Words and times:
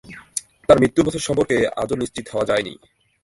তার 0.69 0.77
মৃত্যুর 0.79 1.05
বছর 1.07 1.19
সম্পর্কে 1.19 1.55
আজও 1.75 1.95
নিশ্চিত 1.95 2.25
হওয়া 2.29 2.45
যায়নি। 2.45 2.73